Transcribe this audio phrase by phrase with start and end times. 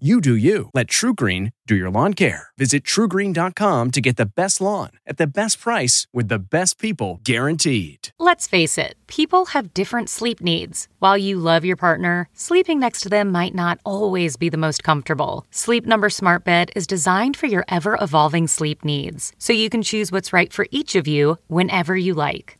[0.00, 0.70] You do you.
[0.74, 2.48] Let TruGreen do your lawn care.
[2.58, 7.20] Visit trugreen.com to get the best lawn at the best price with the best people
[7.22, 8.08] guaranteed.
[8.18, 10.88] Let's face it, people have different sleep needs.
[10.98, 14.82] While you love your partner, sleeping next to them might not always be the most
[14.82, 15.46] comfortable.
[15.52, 19.82] Sleep Number Smart Bed is designed for your ever evolving sleep needs, so you can
[19.82, 22.58] choose what's right for each of you whenever you like.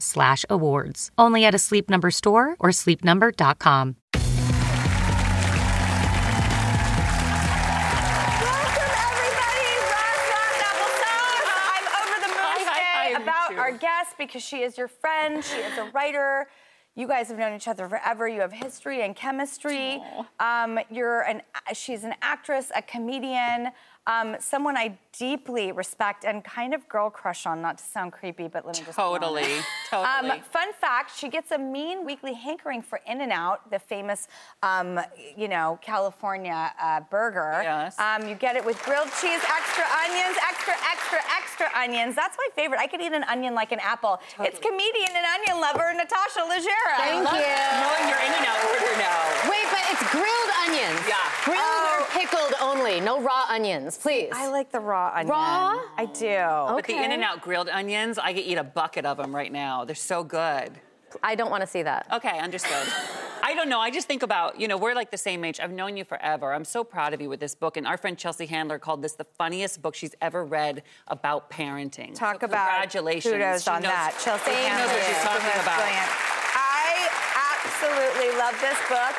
[0.00, 1.10] slash awards.
[1.16, 3.96] Only at a Sleep Number store or sleepnumber.com.
[8.42, 9.68] Welcome, everybody.
[9.90, 11.58] Ross, Ross Applesauce.
[11.74, 14.88] I'm over the moon Hi, hi, hi, today about our guest because she is your
[14.88, 15.44] friend.
[15.44, 16.48] She is a writer.
[16.94, 18.26] You guys have known each other forever.
[18.26, 20.02] You have history and chemistry.
[20.40, 21.42] Um, you're an.
[21.74, 23.68] She's an actress, a comedian,
[24.06, 27.62] um, someone I deeply respect and kind of girl crush on.
[27.62, 29.02] Not to sound creepy, but let me just be.
[29.02, 29.46] Totally,
[29.90, 30.30] totally.
[30.32, 34.28] Um, fun fact: She gets a mean weekly hankering for In-N-Out, the famous,
[34.62, 35.00] um,
[35.36, 37.60] you know, California uh, burger.
[37.62, 37.98] Yes.
[37.98, 42.14] Um, you get it with grilled cheese, extra onions, extra, extra, extra onions.
[42.14, 42.80] That's my favorite.
[42.80, 44.20] I could eat an onion like an apple.
[44.40, 46.96] It's comedian and onion lover Natasha Leggero.
[46.98, 47.56] Thank Love you.
[47.80, 49.50] Knowing your In-N-Out order now.
[49.50, 51.00] Wait, but it's grilled onions.
[51.08, 51.16] Yeah.
[51.44, 51.98] Grilled Oh.
[52.00, 53.00] or pickled only.
[53.00, 54.30] No raw onions, please.
[54.32, 55.28] I like the raw onion.
[55.28, 55.78] Raw?
[55.96, 56.36] I do.
[56.76, 59.52] But the in and out grilled onions, I could eat a bucket of them right
[59.52, 59.84] now.
[59.84, 60.70] They're so good.
[61.22, 62.06] I don't want to see that.
[62.12, 62.86] Okay, understood.
[63.42, 63.78] I don't know.
[63.80, 65.60] I just think about, you know, we're like the same age.
[65.60, 66.52] I've known you forever.
[66.52, 67.76] I'm so proud of you with this book.
[67.76, 72.14] And our friend Chelsea Handler called this the funniest book she's ever read about parenting.
[72.14, 73.32] Talk So about congratulations.
[73.32, 74.18] kudos She on knows- that.
[74.22, 75.78] Chelsea She knows what she's talking most about.
[75.78, 76.10] brilliant.
[76.58, 77.08] I
[77.64, 79.14] absolutely love this book,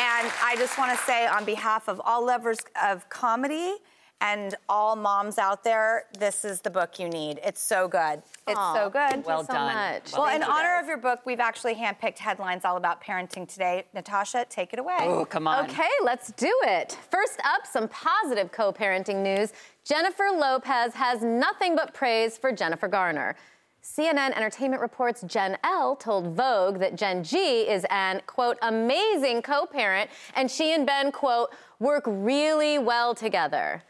[0.00, 3.76] and I just want to say, on behalf of all lovers of comedy
[4.20, 7.38] and all moms out there, this is the book you need.
[7.44, 8.22] It's so good.
[8.48, 9.10] It's Aw, so good.
[9.10, 9.74] thank you Well so done.
[9.74, 10.12] much.
[10.12, 10.82] Well, in you, honor guys.
[10.82, 13.84] of your book, we've actually handpicked headlines all about parenting today.
[13.94, 14.96] Natasha, take it away.
[15.02, 15.64] Oh, come on.
[15.66, 16.98] Okay, let's do it.
[17.10, 19.52] First up, some positive co parenting news.
[19.84, 23.36] Jennifer Lopez has nothing but praise for Jennifer Garner.
[23.82, 29.64] CNN Entertainment Reports Jen L told Vogue that Jen G is an, quote, amazing co
[29.64, 33.82] parent, and she and Ben, quote, work really well together.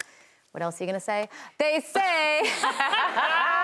[0.52, 1.28] What else are you gonna say?
[1.58, 2.40] They say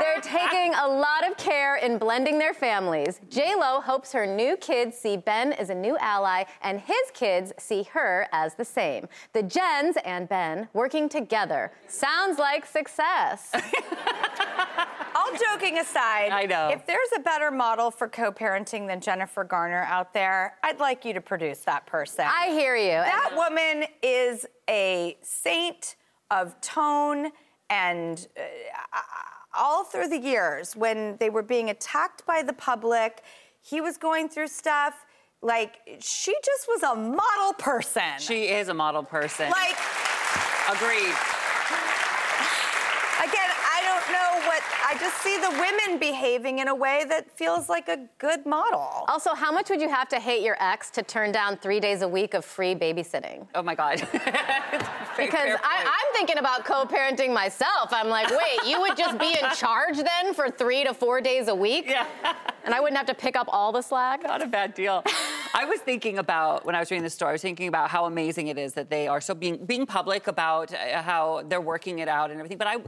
[0.00, 3.20] they're taking a lot of care in blending their families.
[3.30, 7.84] J-Lo hopes her new kids see Ben as a new ally and his kids see
[7.94, 9.08] her as the same.
[9.32, 11.72] The Jens and Ben working together.
[11.88, 13.50] Sounds like success.
[15.16, 16.68] All joking aside, I know.
[16.68, 21.14] if there's a better model for co-parenting than Jennifer Garner out there, I'd like you
[21.14, 22.26] to produce that person.
[22.28, 22.90] I hear you.
[22.90, 25.96] that woman is a saint
[26.34, 27.30] of tone
[27.70, 28.98] and uh,
[29.56, 33.22] all through the years when they were being attacked by the public,
[33.62, 35.06] he was going through stuff.
[35.40, 38.18] Like she just was a model person.
[38.18, 39.50] She is a model person.
[39.50, 39.76] like
[40.70, 41.12] Agreed.
[43.20, 47.30] again, I don't know what I just see the women behaving in a way that
[47.30, 49.04] feels like a good model.
[49.08, 52.00] Also, how much would you have to hate your ex to turn down three days
[52.00, 53.46] a week of free babysitting?
[53.54, 54.00] Oh my God.
[55.24, 57.92] Because I, I'm thinking about co-parenting myself.
[57.92, 61.48] I'm like, wait, you would just be in charge then for three to four days
[61.48, 61.86] a week?
[61.88, 62.06] Yeah.
[62.64, 64.22] And I wouldn't have to pick up all the slack?
[64.22, 65.04] Not a bad deal.
[65.56, 67.28] I was thinking about when I was reading the story.
[67.28, 70.26] I was thinking about how amazing it is that they are so being being public
[70.26, 72.58] about uh, how they're working it out and everything.
[72.58, 72.78] But I,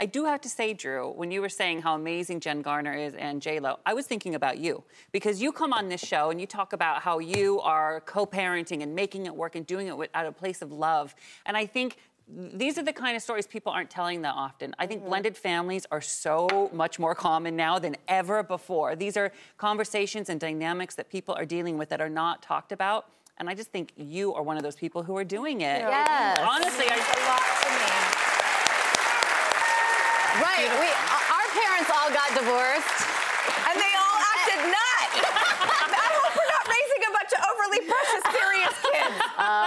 [0.00, 3.14] I do have to say, Drew, when you were saying how amazing Jen Garner is
[3.14, 4.82] and J Lo, I was thinking about you
[5.12, 8.92] because you come on this show and you talk about how you are co-parenting and
[8.92, 11.14] making it work and doing it out of a place of love.
[11.46, 11.96] And I think
[12.28, 14.74] these are the kind of stories people aren't telling that often.
[14.78, 15.10] I think mm-hmm.
[15.10, 18.96] blended families are so much more common now than ever before.
[18.96, 23.06] These are conversations and dynamics that people are dealing with that are not talked about.
[23.38, 25.80] And I just think you are one of those people who are doing it.
[25.86, 26.38] Yes.
[26.40, 27.94] Honestly, I, a lot to me.
[30.42, 30.66] Right.
[30.82, 30.88] We,
[31.30, 33.06] our parents all got divorced.
[33.70, 35.20] And they all acted nuts.
[35.94, 38.74] I hope we're not raising a bunch of overly precious, serious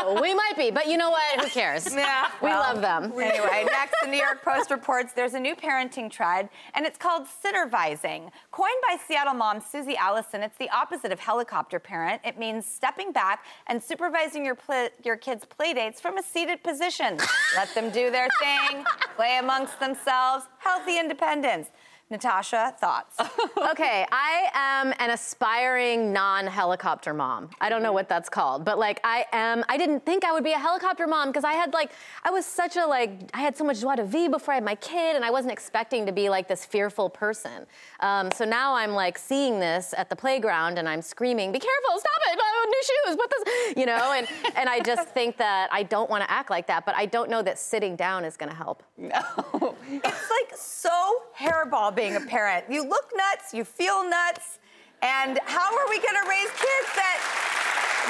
[0.21, 1.41] we might be, but you know what?
[1.41, 1.87] Who cares?
[1.99, 2.29] Yeah.
[2.41, 3.11] We well, love them.
[3.19, 7.27] Anyway, next, the New York Post reports there's a new parenting trend, and it's called
[7.43, 8.31] sittervising.
[8.51, 12.21] Coined by Seattle mom Susie Allison, it's the opposite of helicopter parent.
[12.23, 17.17] It means stepping back and supervising your, pl- your kids' playdates from a seated position.
[17.55, 18.85] Let them do their thing,
[19.17, 21.67] play amongst themselves, healthy independence.
[22.11, 23.17] Natasha, thoughts?
[23.71, 27.51] okay, I am an aspiring non helicopter mom.
[27.61, 30.43] I don't know what that's called, but like I am, I didn't think I would
[30.43, 31.91] be a helicopter mom because I had like,
[32.23, 34.63] I was such a like, I had so much joie de vivre before I had
[34.63, 37.67] my kid and I wasn't expecting to be like this fearful person.
[37.99, 41.99] Um, so now I'm like seeing this at the playground and I'm screaming, be careful,
[41.99, 42.39] stop it,
[42.69, 46.23] new shoes, put this, you know, and, and I just think that I don't want
[46.23, 48.83] to act like that, but I don't know that sitting down is going to help.
[48.97, 49.19] No.
[49.91, 50.89] it's like so
[51.37, 52.63] hairball being a parent.
[52.69, 54.59] You look nuts, you feel nuts,
[55.01, 57.19] and how are we going to raise kids that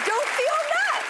[0.05, 1.09] don't feel nuts?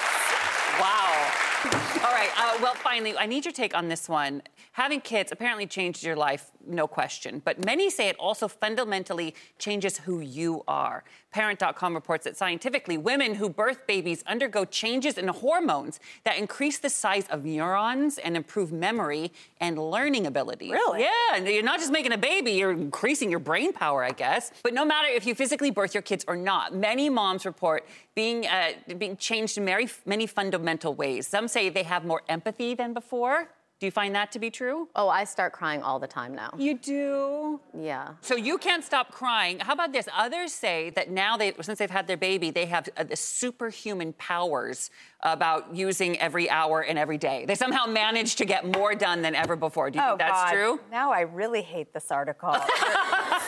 [0.80, 2.08] Wow.
[2.08, 2.30] All right.
[2.38, 4.42] Uh, well, finally, I need your take on this one.
[4.74, 7.42] Having kids apparently changed your life, no question.
[7.44, 11.04] But many say it also fundamentally changes who you are.
[11.32, 16.90] Parent.com reports that scientifically, women who birth babies undergo changes in hormones that increase the
[16.90, 20.72] size of neurons and improve memory and learning ability.
[20.72, 21.02] Really?
[21.02, 24.52] Yeah, you're not just making a baby, you're increasing your brain power, I guess.
[24.64, 28.46] But no matter if you physically birth your kids or not, many moms report being,
[28.46, 31.28] uh, being changed in many, many fundamental ways.
[31.28, 33.50] Some say they have more empathy than before.
[33.80, 34.90] Do you find that to be true?
[34.94, 36.54] Oh, I start crying all the time now.
[36.58, 37.62] You do?
[37.74, 38.10] Yeah.
[38.20, 39.60] So you can't stop crying.
[39.60, 40.10] How about this?
[40.14, 44.12] Others say that now they, since they've had their baby, they have uh, the superhuman
[44.14, 44.92] powers
[45.22, 47.46] about using every hour and every day.
[47.46, 49.90] They somehow manage to get more done than ever before.
[49.90, 50.52] Do you oh, think that's God.
[50.52, 50.80] true?
[50.92, 52.58] Now I really hate this article.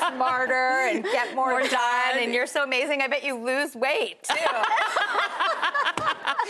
[0.10, 3.02] smarter and get more, more done, done, and you're so amazing.
[3.02, 4.36] I bet you lose weight too.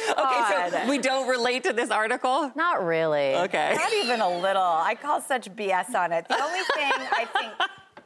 [0.09, 2.51] okay, so we don't relate to this article?
[2.55, 3.35] Not really.
[3.35, 3.73] Okay.
[3.75, 4.61] Not even a little.
[4.61, 6.27] I call such BS on it.
[6.27, 7.53] The only thing I think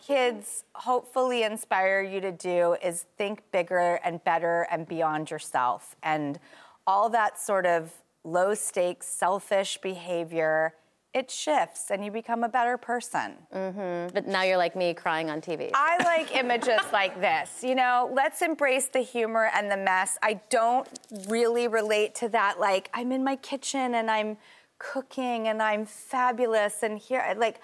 [0.05, 5.95] kids hopefully inspire you to do is think bigger and better and beyond yourself.
[6.03, 6.39] And
[6.85, 7.91] all that sort of
[8.23, 10.73] low stakes, selfish behavior
[11.15, 13.35] it shifts and you become a better person.
[13.53, 14.13] Mm-hmm.
[14.13, 15.71] But now you're like me crying on TV.
[15.73, 17.63] I like images like this.
[17.63, 20.17] You know, let's embrace the humor and the mess.
[20.21, 20.87] I don't
[21.29, 22.59] really relate to that.
[22.59, 24.35] Like, I'm in my kitchen and I'm
[24.77, 27.61] cooking and I'm fabulous and here, like,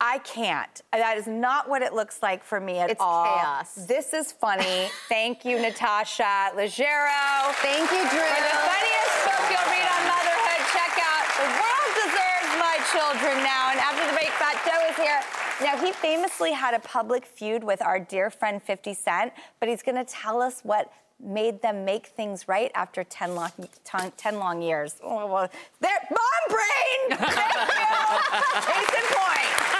[0.00, 0.80] I can't.
[0.92, 3.24] That is not what it looks like for me at it's all.
[3.24, 3.86] It's chaos.
[3.86, 4.88] This is funny.
[5.10, 7.52] Thank you, Natasha Leggero.
[7.60, 8.24] Thank you, Drew.
[8.24, 13.44] For the funniest book you'll read on motherhood, check out The World Deserves My Children
[13.44, 13.70] now.
[13.70, 15.20] And after the break, Fat Joe is here.
[15.62, 19.82] Now, he famously had a public feud with our dear friend 50 Cent, but he's
[19.82, 20.92] going to tell us what
[21.22, 23.52] made them make things right after 10 long,
[23.84, 24.96] 10 long years.
[25.04, 25.48] Oh, well,
[25.80, 27.18] they're, mom brain!
[27.18, 28.60] Thank you!
[28.60, 29.79] Case in point.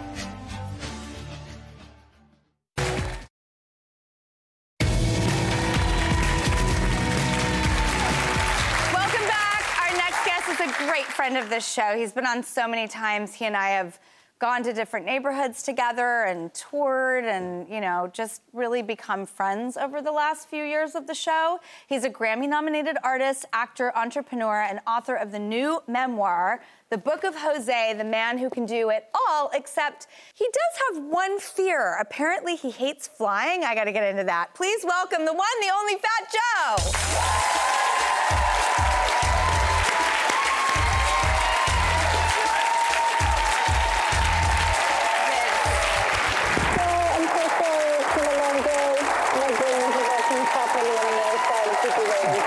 [11.31, 11.95] Friend of this show.
[11.95, 13.33] He's been on so many times.
[13.33, 13.97] He and I have
[14.39, 20.01] gone to different neighborhoods together and toured and, you know, just really become friends over
[20.01, 21.61] the last few years of the show.
[21.87, 27.23] He's a Grammy nominated artist, actor, entrepreneur, and author of the new memoir, The Book
[27.23, 31.95] of Jose, the man who can do it all, except he does have one fear.
[32.01, 33.63] Apparently, he hates flying.
[33.63, 34.53] I got to get into that.
[34.53, 37.70] Please welcome the one, the only Fat Joe.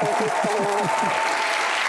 [0.00, 0.28] Thank you.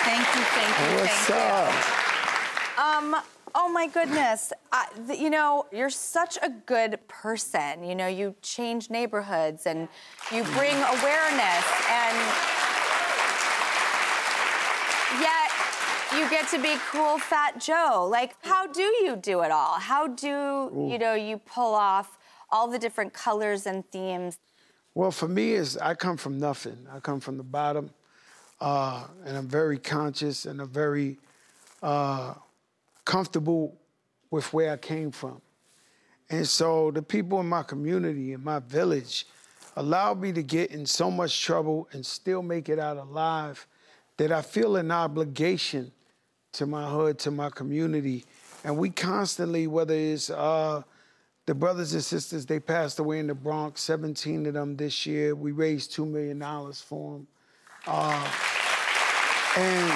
[0.05, 1.74] Thank you, thank you, What's thank up?
[1.74, 2.83] you.
[2.83, 3.24] Um,
[3.55, 4.53] oh my goodness.
[4.71, 7.83] I, th- you know, you're such a good person.
[7.83, 9.88] You know, you change neighborhoods and
[10.31, 12.17] you bring awareness and
[15.19, 15.50] yet
[16.15, 18.07] you get to be cool fat Joe.
[18.09, 19.79] Like, how do you do it all?
[19.79, 22.17] How do, you know, you pull off
[22.51, 24.38] all the different colors and themes?
[24.95, 26.87] Well, for me, is I come from nothing.
[26.89, 27.89] I come from the bottom,
[28.61, 31.17] uh, and I'm very conscious and I'm very
[31.83, 32.33] uh,
[33.03, 33.75] comfortable
[34.31, 35.41] with where I came from.
[36.29, 39.27] And so the people in my community, in my village,
[39.75, 43.67] allowed me to get in so much trouble and still make it out alive
[44.15, 45.91] that I feel an obligation
[46.53, 48.23] to my hood, to my community.
[48.63, 50.83] And we constantly, whether it's uh,
[51.45, 55.35] the brothers and sisters, they passed away in the Bronx, 17 of them this year.
[55.35, 56.39] We raised $2 million
[56.73, 57.27] for them.
[57.85, 58.31] Uh,
[59.57, 59.93] and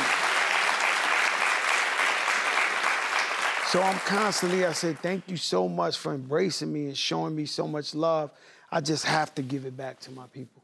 [3.68, 7.46] so I'm constantly, I say, thank you so much for embracing me and showing me
[7.46, 8.30] so much love.
[8.72, 10.62] I just have to give it back to my people.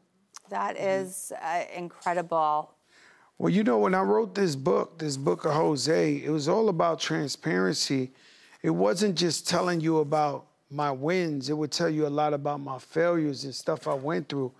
[0.50, 2.70] That is uh, incredible.
[3.38, 6.68] Well, you know, when I wrote this book, this book of Jose, it was all
[6.68, 8.12] about transparency.
[8.62, 12.60] It wasn't just telling you about my wins, it would tell you a lot about
[12.60, 14.52] my failures and stuff I went through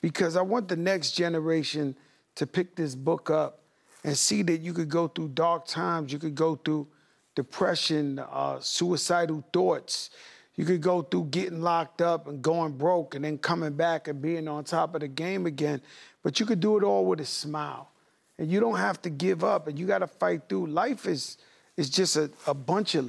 [0.00, 1.96] because I want the next generation
[2.36, 3.60] to pick this book up
[4.04, 6.86] and see that you could go through dark times, you could go through
[7.34, 10.10] depression, uh, suicidal thoughts.
[10.56, 14.20] You could go through getting locked up and going broke and then coming back and
[14.20, 15.80] being on top of the game again.
[16.24, 17.90] But you could do it all with a smile.
[18.38, 20.66] And you don't have to give up and you got to fight through.
[20.66, 21.38] Life is,
[21.78, 23.08] is just a, a bunch of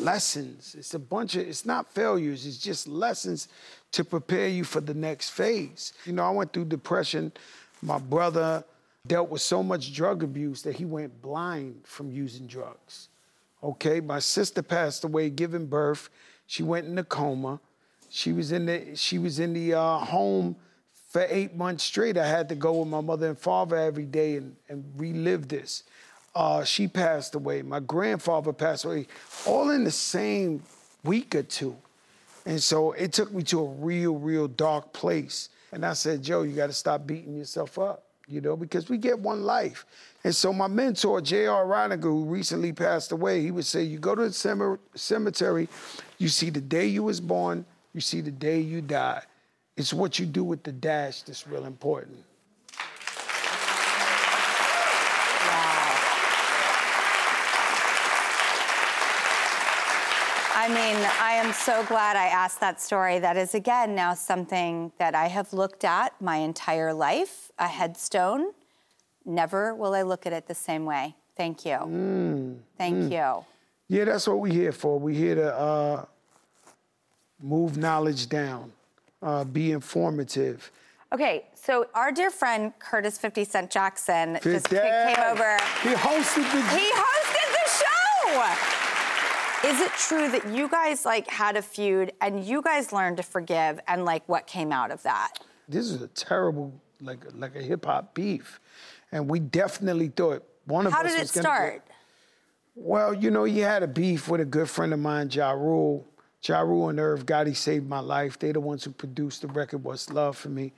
[0.00, 0.76] lessons.
[0.78, 3.48] It's a bunch of, it's not failures, it's just lessons
[3.90, 5.92] to prepare you for the next phase.
[6.06, 7.32] You know, I went through depression.
[7.82, 8.62] My brother
[9.04, 13.08] dealt with so much drug abuse that he went blind from using drugs.
[13.64, 16.08] Okay, my sister passed away giving birth.
[16.46, 17.58] She went in a coma.
[18.10, 20.54] She was in the she was in the uh, home
[21.08, 22.16] for eight months straight.
[22.16, 25.82] I had to go with my mother and father every day and, and relive this.
[26.34, 27.62] Uh, she passed away.
[27.62, 29.06] My grandfather passed away,
[29.46, 30.62] all in the same
[31.04, 31.76] week or two.
[32.46, 35.48] And so it took me to a real, real dark place.
[35.72, 38.98] And I said, Joe, you got to stop beating yourself up, you know, because we
[38.98, 39.86] get one life.
[40.22, 41.64] And so my mentor, J.R.
[41.64, 45.68] Reiniger, who recently passed away, he would say, you go to the cemetery,
[46.18, 49.22] you see the day you was born, you see the day you die.
[49.76, 52.18] It's what you do with the dash that's real important.
[60.64, 63.18] I mean, I am so glad I asked that story.
[63.18, 68.52] That is, again, now something that I have looked at my entire life, a headstone.
[69.26, 71.16] Never will I look at it the same way.
[71.36, 72.56] Thank you.
[72.78, 73.44] Thank you.
[73.88, 74.98] Yeah, that's what we're here for.
[74.98, 76.04] We're here to uh,
[77.42, 78.72] move knowledge down,
[79.20, 80.72] uh, be informative.
[81.12, 85.58] Okay, so our dear friend Curtis 50 Cent Jackson just came over.
[85.82, 86.62] He hosted the.
[86.74, 88.73] He hosted the show.
[89.64, 93.22] Is it true that you guys like had a feud and you guys learned to
[93.22, 95.38] forgive and like what came out of that?
[95.68, 98.60] This is a terrible, like, like a hip hop beef,
[99.10, 101.86] and we definitely thought one of How us did it start?
[101.86, 101.94] Get,
[102.74, 106.06] well, you know, you had a beef with a good friend of mine, Ja Rule.
[106.42, 108.38] Ja Rule and Irv Gotti saved my life.
[108.38, 110.74] They the ones who produced the record What's Love for me.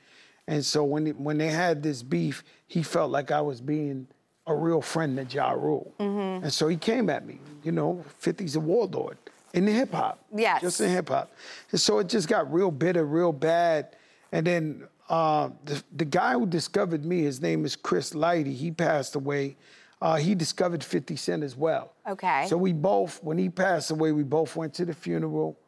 [0.46, 4.06] And so when it, when they had this beef, he felt like I was being
[4.46, 5.92] a real friend to Ja Rule.
[5.98, 6.44] Mm-hmm.
[6.44, 7.38] And so he came at me.
[7.62, 9.18] You know, 50's a warlord
[9.54, 10.18] in the hip hop.
[10.34, 10.60] Yes.
[10.62, 11.32] Just in hip hop.
[11.72, 13.96] And so it just got real bitter, real bad.
[14.32, 18.54] And then uh, the, the guy who discovered me, his name is Chris Lighty.
[18.54, 19.56] He passed away
[20.00, 21.92] uh, he discovered 50 Cent as well.
[22.06, 22.46] Okay.
[22.48, 25.58] So we both, when he passed away, we both went to the funeral.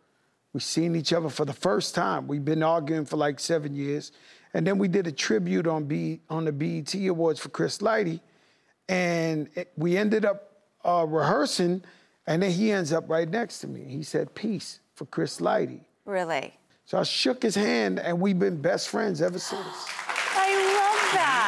[0.52, 2.26] We seen each other for the first time.
[2.26, 4.12] We've been arguing for like seven years.
[4.54, 8.20] And then we did a tribute on B on the BET Awards for Chris Lighty.
[8.88, 10.44] And it- we ended up
[10.84, 11.82] uh, rehearsing,
[12.26, 13.84] and then he ends up right next to me.
[13.84, 15.80] He said, Peace for Chris Lighty.
[16.04, 16.54] Really?
[16.86, 19.60] So I shook his hand, and we've been best friends ever since.
[19.60, 21.47] I love that.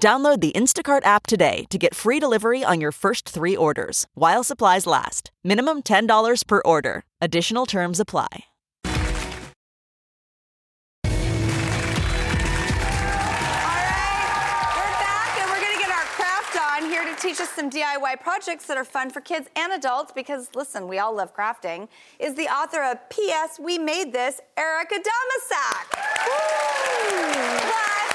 [0.00, 4.44] Download the Instacart app today to get free delivery on your first three orders while
[4.44, 5.30] supplies last.
[5.42, 7.04] Minimum $10 per order.
[7.20, 8.44] Additional terms apply.
[8.86, 8.90] All
[13.62, 17.50] right, we're back and we're going to get our craft on here to teach us
[17.50, 21.34] some DIY projects that are fun for kids and adults because, listen, we all love
[21.34, 21.88] crafting.
[22.18, 23.58] Is the author of P.S.
[23.58, 25.90] We Made This, Erica Domesek.
[27.60, 28.13] Plus,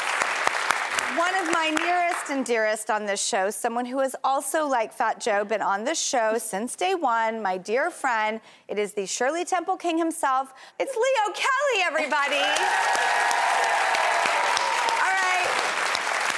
[1.17, 5.19] one of my nearest and dearest on this show, someone who has also, like Fat
[5.19, 8.39] Joe, been on this show since day one, my dear friend.
[8.67, 10.53] It is the Shirley Temple King himself.
[10.79, 12.43] It's Leo Kelly, everybody.
[15.01, 15.47] All right.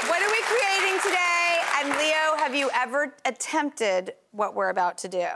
[0.07, 1.59] What are we creating today?
[1.79, 5.27] And Leo, have you ever attempted what we're about to do?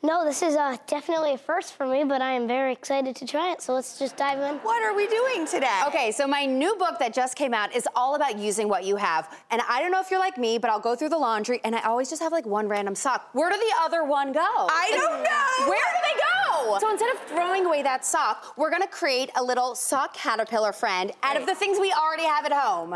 [0.00, 3.26] No, this is uh, definitely a first for me, but I am very excited to
[3.26, 3.60] try it.
[3.60, 4.56] So let's just dive in.
[4.58, 5.80] What are we doing today?
[5.88, 8.94] Okay, so my new book that just came out is all about using what you
[8.94, 9.36] have.
[9.50, 11.74] And I don't know if you're like me, but I'll go through the laundry and
[11.74, 13.28] I always just have like one random sock.
[13.32, 14.40] Where do the other one go?
[14.40, 15.68] I don't know.
[15.68, 16.78] Where do they go?
[16.78, 21.10] So instead of throwing away that sock, we're gonna create a little sock caterpillar friend
[21.24, 22.94] out of the things we already have at home.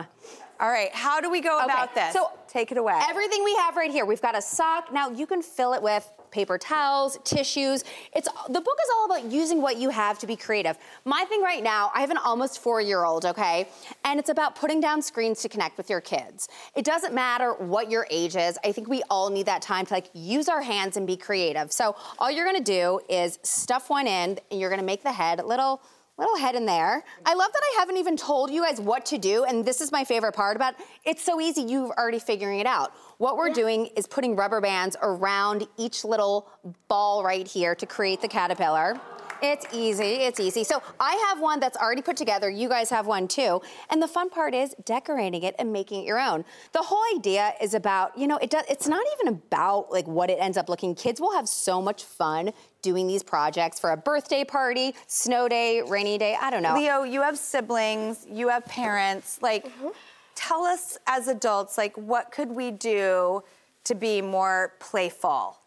[0.61, 2.13] All right, how do we go about Okay, this?
[2.15, 2.97] So take it away.
[3.09, 4.05] Everything we have right here.
[4.05, 4.93] We've got a sock.
[4.93, 7.85] Now you can fill it with paper towels, tissues.
[8.15, 10.77] It's the book is all about using what you have to be creative.
[11.05, 13.69] My thing right now, I have an almost four-year-old, okay?
[14.05, 16.49] And it's about putting down screens to connect with your kids.
[16.75, 18.59] It doesn't matter what your age is.
[18.65, 21.71] I think we all need that time to like use our hands and be creative.
[21.71, 25.39] So all you're gonna do is stuff one in and you're gonna make the head
[25.39, 25.83] a little
[26.19, 27.05] little head in there.
[27.25, 29.91] I love that I haven't even told you guys what to do, and this is
[29.91, 30.87] my favorite part about it.
[31.05, 32.93] It's so easy, you've already figuring it out.
[33.19, 36.49] What we're doing is putting rubber bands around each little
[36.89, 39.01] ball right here to create the caterpillar.
[39.43, 40.63] It's easy, it's easy.
[40.63, 42.49] So I have one that's already put together.
[42.49, 43.61] You guys have one too.
[43.91, 46.45] And the fun part is decorating it and making it your own.
[46.73, 50.31] The whole idea is about, you know, it does it's not even about like what
[50.31, 50.95] it ends up looking.
[50.95, 55.83] Kids will have so much fun doing these projects for a birthday party, snow day,
[55.83, 56.75] rainy day, I don't know.
[56.75, 59.39] Leo, you have siblings, you have parents.
[59.41, 59.67] Like,
[60.35, 63.43] tell us as adults, like, what could we do
[63.85, 65.59] to be more playful?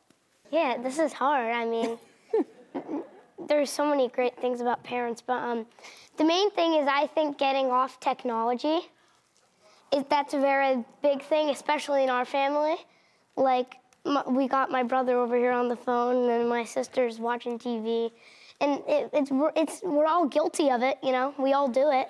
[0.52, 1.54] Yeah, this is hard.
[1.54, 1.98] I mean,
[3.48, 5.66] there's so many great things about parents, but um,
[6.18, 8.80] the main thing is I think getting off technology.
[9.94, 12.76] Is that's a very big thing, especially in our family.
[13.38, 13.80] Like m
[14.28, 18.12] we got my brother over here on the phone, and my sister's watching TV,
[18.62, 20.98] and it, it's we're- it's we're all guilty of it.
[21.04, 22.10] You know, we all do it.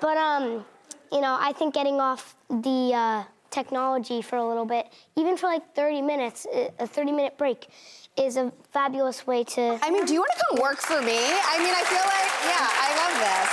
[0.00, 0.64] But um,
[1.12, 5.46] you know, I think getting off the uh, technology for a little bit, even for
[5.46, 6.46] like 30 minutes,
[6.78, 7.68] a 30 minute break,
[8.16, 9.78] is a fabulous way to.
[9.82, 11.18] I mean, do you want to come work for me?
[11.18, 13.50] I mean, I feel like, yeah, I love this.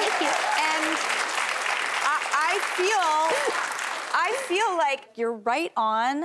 [0.00, 0.32] Thank you.
[0.58, 0.84] And
[2.04, 3.67] I, I feel,
[4.28, 6.24] I feel like you're right on,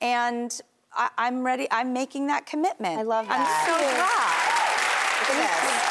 [0.00, 0.58] and
[0.94, 1.68] I, I'm ready.
[1.70, 2.98] I'm making that commitment.
[2.98, 3.40] I love that.
[3.40, 4.52] I'm so glad.
[5.20, 5.82] Look at this.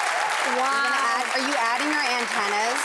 [0.58, 1.21] Wow.
[1.36, 2.82] Are you adding your antennas?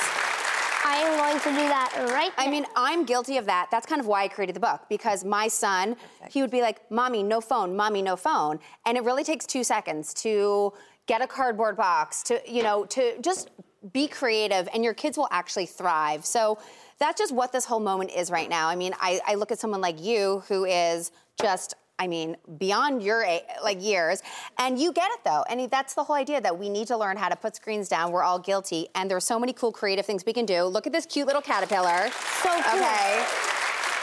[0.85, 2.45] I am going to do that right now.
[2.45, 3.69] I mean, I'm guilty of that.
[3.71, 5.97] That's kind of why I created the book because my son,
[6.31, 7.75] he would be like, "Mommy, no phone.
[7.75, 10.73] Mommy, no phone," and it really takes two seconds to
[11.07, 13.51] get a cardboard box to, you know, to just
[13.93, 16.27] be creative, and your kids will actually thrive.
[16.27, 16.59] So
[16.99, 18.69] that's just what this whole moment is right now.
[18.69, 23.03] I mean, I, I look at someone like you who is just I mean, beyond
[23.03, 23.25] your
[23.63, 24.23] like years,
[24.59, 25.45] and you get it though.
[25.49, 28.13] And that's the whole idea that we need to learn how to put screens down.
[28.13, 30.65] We're all guilty, and there's so many cool creative things we can do.
[30.65, 32.11] Look at this cute little caterpillar.
[32.43, 32.81] So cool.
[32.81, 33.25] Okay.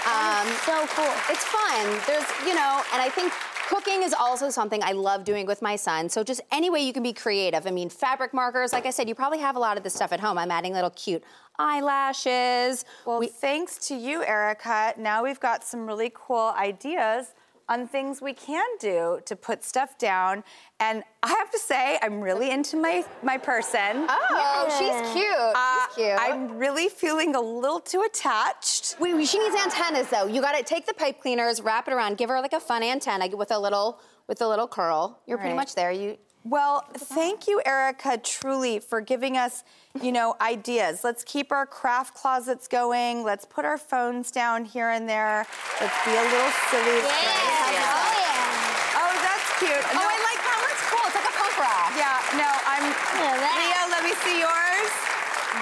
[0.09, 1.13] Um, so cool.
[1.29, 1.85] It's fun.
[2.07, 3.31] There's, you know, and I think
[3.73, 6.07] cooking is also something I love doing with my son.
[6.07, 7.65] So just any way you can be creative.
[7.65, 8.71] I mean, fabric markers.
[8.71, 10.37] Like I said, you probably have a lot of this stuff at home.
[10.37, 11.23] I'm adding little cute
[11.57, 12.85] eyelashes.
[13.03, 14.93] Well, thanks to you, Erica.
[14.97, 17.33] Now we've got some really cool ideas
[17.69, 20.43] on things we can do to put stuff down.
[20.79, 24.05] And I have to say, I'm really into my, my person.
[24.09, 25.25] Oh, she's cute.
[25.55, 26.19] Uh, she's cute.
[26.19, 28.97] I'm really feeling a little too attached.
[28.99, 30.27] Wait, wait, she needs antennas though.
[30.27, 32.83] You got to take the pipe cleaners, wrap it around, give her like a fun
[32.83, 35.19] antenna with a little with a little curl.
[35.25, 35.57] You're pretty Right.
[35.57, 35.91] much there.
[35.91, 39.63] You Well, thank you, Erica, truly, for giving us,
[40.01, 41.03] you know, ideas.
[41.03, 43.23] Let's keep our craft closets going.
[43.23, 45.47] Let's put our phones down here and there.
[45.79, 46.99] Let's be a little silly.
[46.99, 47.87] Yeah.
[47.87, 49.71] Oh, oh, that's cute.
[49.71, 50.59] Oh, I like that.
[50.67, 51.05] That's cool.
[51.07, 51.91] It's like a punk rock.
[51.95, 52.91] Yeah, no, I'm.
[53.23, 54.91] Leo, let me see yours.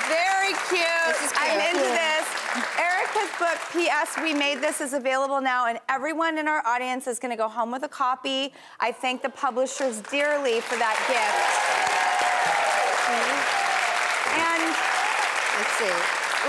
[0.09, 1.15] Very cute.
[1.21, 1.77] Is I'm cute.
[1.77, 2.20] into this.
[2.51, 4.17] Erica's book, P.S.
[4.21, 7.47] We Made This, is available now, and everyone in our audience is going to go
[7.47, 8.51] home with a copy.
[8.79, 11.71] I thank the publishers dearly for that gift.
[14.35, 14.63] And
[15.59, 15.95] let's see.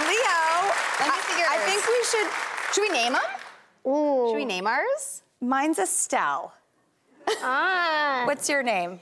[0.08, 0.42] Leo,
[0.98, 2.28] Let me see I, I think we should.
[2.74, 3.22] Should we name them?
[3.86, 4.28] Ooh.
[4.30, 5.22] Should we name ours?
[5.40, 6.52] Mine's Estelle.
[7.42, 8.22] Ah.
[8.26, 8.98] What's your name?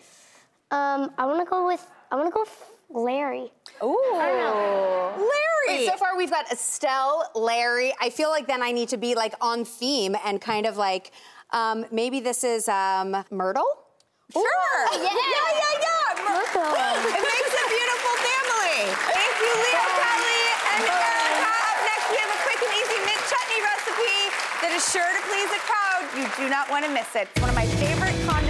[0.70, 1.86] Um, I want to go with.
[2.10, 3.50] I want to go with Larry.
[3.82, 4.12] Ooh.
[4.12, 5.49] Larry.
[5.70, 7.92] Wait, so far we've got Estelle, Larry.
[8.00, 11.12] I feel like then I need to be like on theme and kind of like
[11.50, 13.66] um, maybe this is um, Myrtle.
[14.32, 14.42] Sure.
[14.92, 15.00] Yeah.
[15.02, 15.86] yeah, yeah.
[15.86, 16.30] yeah.
[16.30, 16.70] Myrtle.
[17.10, 18.78] It makes a beautiful family.
[19.10, 20.42] Thank you, Leo Kelly
[20.74, 21.50] and Erica.
[21.50, 24.18] Up next, we have a quick and easy mint chutney recipe
[24.62, 26.04] that is sure to please a crowd.
[26.14, 27.28] You do not want to miss it.
[27.32, 28.49] It's one of my favorite condiments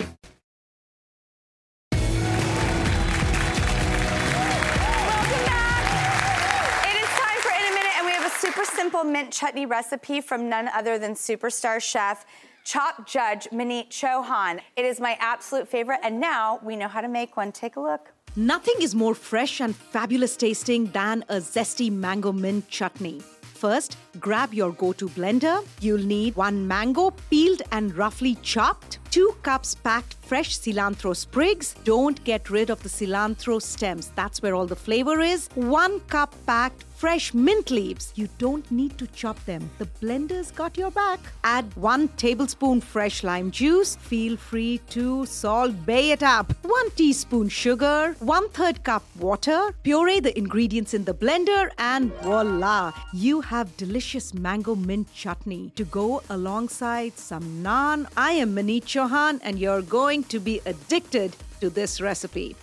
[9.31, 12.25] Chutney recipe from none other than superstar chef,
[12.63, 14.59] Chop Judge Maneet Chauhan.
[14.75, 17.51] It is my absolute favorite, and now we know how to make one.
[17.51, 18.11] Take a look.
[18.35, 23.21] Nothing is more fresh and fabulous tasting than a zesty mango mint chutney.
[23.55, 25.65] First, grab your go to blender.
[25.79, 31.75] You'll need one mango peeled and roughly chopped, two cups packed fresh cilantro sprigs.
[31.83, 35.49] Don't get rid of the cilantro stems, that's where all the flavor is.
[35.55, 38.13] One cup packed fresh mint leaves.
[38.15, 41.19] You don't need to chop them, the blender's got your back.
[41.43, 43.95] Add one tablespoon fresh lime juice.
[43.95, 46.53] Feel free to Salt Bae it up.
[46.61, 49.73] One teaspoon sugar, one third cup water.
[49.83, 52.93] Puree the ingredients in the blender, and voila!
[53.13, 54.00] You have delicious
[54.33, 58.07] mango mint chutney to go alongside some naan.
[58.17, 62.55] I am Maneet Chauhan, and you're going to be addicted to this recipe.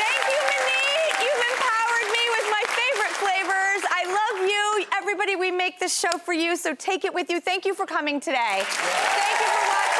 [0.00, 1.14] Thank you, Maneet.
[1.24, 3.82] You've empowered me with my favorite flavors.
[3.90, 4.86] I love you.
[5.00, 7.40] Everybody, we make this show for you, so take it with you.
[7.40, 8.62] Thank you for coming today.
[8.64, 9.99] Thank you for watching.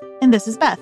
[0.21, 0.79] And this is Beth.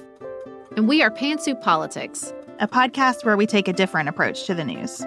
[0.75, 4.65] And we are Pantsuit Politics, a podcast where we take a different approach to the
[4.65, 5.01] news.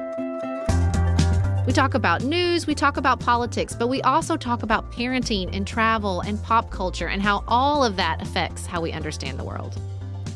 [1.66, 5.66] We talk about news, we talk about politics, but we also talk about parenting and
[5.66, 9.78] travel and pop culture and how all of that affects how we understand the world.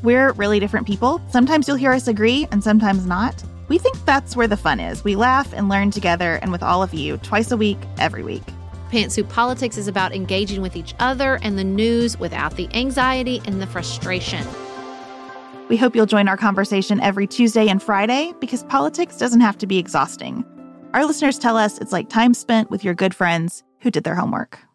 [0.03, 1.23] We're really different people.
[1.31, 3.43] Sometimes you'll hear us agree and sometimes not.
[3.69, 5.05] We think that's where the fun is.
[5.05, 8.45] We laugh and learn together and with all of you twice a week, every week.
[8.91, 13.61] Pantsuit Politics is about engaging with each other and the news without the anxiety and
[13.61, 14.47] the frustration.
[15.69, 19.67] We hope you'll join our conversation every Tuesday and Friday because politics doesn't have to
[19.67, 20.45] be exhausting.
[20.95, 24.15] Our listeners tell us it's like time spent with your good friends who did their
[24.15, 24.66] homework.